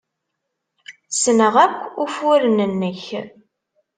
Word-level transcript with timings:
Ssneɣ 1.13 1.55
akk 1.65 1.79
ufuren-nnek. 2.03 3.03